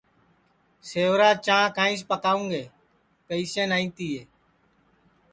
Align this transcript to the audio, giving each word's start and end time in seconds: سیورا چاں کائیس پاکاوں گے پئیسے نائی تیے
سیورا 0.89 1.29
چاں 1.45 1.63
کائیس 1.77 2.01
پاکاوں 2.09 2.45
گے 2.51 2.63
پئیسے 3.27 3.63
نائی 3.69 3.87
تیے 3.95 4.21